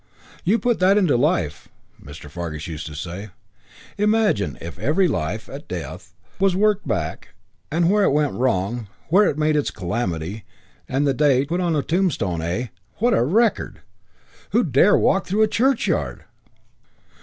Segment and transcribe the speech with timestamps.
[0.43, 1.69] "You put that into life,"
[2.03, 2.27] Mr.
[2.27, 3.29] Fargus used to say.
[3.99, 7.35] "Imagine if every life, at death, was worked back,
[7.69, 10.43] and where it went wrong, where it made its calamity,
[10.89, 12.41] and the date, put on the tombstone.
[12.41, 12.69] Eh?
[12.97, 13.81] What a record!
[14.53, 16.23] Who'd dare walk through a churchyard?"